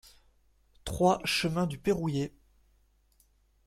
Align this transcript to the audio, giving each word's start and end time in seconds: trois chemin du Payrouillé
trois 0.83 1.21
chemin 1.25 1.67
du 1.67 1.77
Payrouillé 1.77 2.33